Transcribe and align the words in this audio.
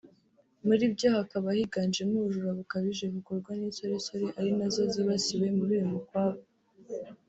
muri 0.67 0.83
byo 0.93 1.07
hakaba 1.17 1.47
higanjemo 1.57 2.13
ubujura 2.17 2.51
bukabije 2.59 3.05
bukorwa 3.15 3.51
n’insoresore 3.57 4.25
ari 4.39 4.51
nazo 4.57 4.81
zibasiwe 4.93 5.47
muri 5.57 5.71
uy’umukwabo 5.77 6.39